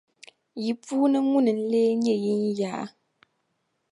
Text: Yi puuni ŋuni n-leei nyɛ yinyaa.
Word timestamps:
Yi 0.63 0.71
puuni 0.83 1.19
ŋuni 1.29 1.51
n-leei 1.57 1.93
nyɛ 2.03 2.15
yinyaa. 2.23 2.83